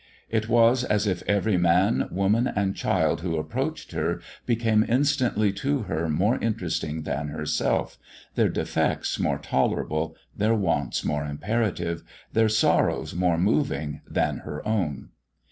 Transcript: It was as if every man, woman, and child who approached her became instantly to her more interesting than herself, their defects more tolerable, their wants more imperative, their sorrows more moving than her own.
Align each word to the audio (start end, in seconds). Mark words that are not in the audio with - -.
It 0.31 0.49
was 0.49 0.83
as 0.83 1.05
if 1.05 1.21
every 1.27 1.57
man, 1.57 2.07
woman, 2.09 2.47
and 2.47 2.75
child 2.75 3.21
who 3.21 3.37
approached 3.37 3.91
her 3.91 4.19
became 4.47 4.83
instantly 4.89 5.53
to 5.53 5.83
her 5.83 6.09
more 6.09 6.39
interesting 6.39 7.03
than 7.03 7.27
herself, 7.27 7.99
their 8.33 8.49
defects 8.49 9.19
more 9.19 9.37
tolerable, 9.37 10.15
their 10.35 10.55
wants 10.55 11.05
more 11.05 11.23
imperative, 11.27 12.01
their 12.33 12.49
sorrows 12.49 13.13
more 13.13 13.37
moving 13.37 14.01
than 14.07 14.37
her 14.37 14.67
own. 14.67 15.09